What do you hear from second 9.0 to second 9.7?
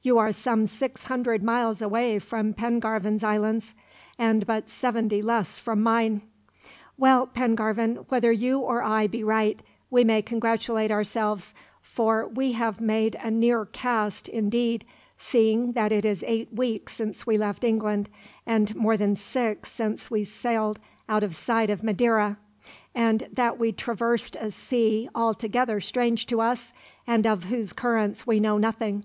be right,